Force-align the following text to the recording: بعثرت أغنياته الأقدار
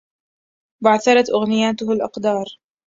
بعثرت 0.83 1.29
أغنياته 1.29 1.91
الأقدار 1.93 2.45